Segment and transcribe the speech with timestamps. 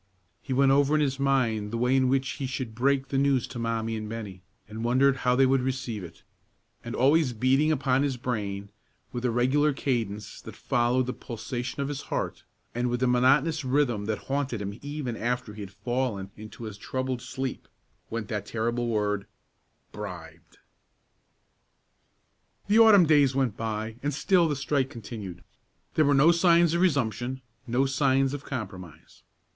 [0.41, 3.45] He went over in his mind the way in which he should break the news
[3.45, 6.23] to Mommie and Bennie, and wondered how they would receive it;
[6.83, 8.69] and always beating upon his brain,
[9.11, 12.43] with a regular cadence that followed the pulsation of his heart,
[12.73, 16.73] and with a monotonous rhythm that haunted him even after he had fallen into a
[16.73, 17.67] troubled sleep,
[18.09, 19.27] went that terrible word,
[19.91, 20.57] Bribed!
[22.67, 25.43] The autumn days went by, and still the strike continued.
[25.93, 29.21] There were no signs of resumption, no signs of compromise.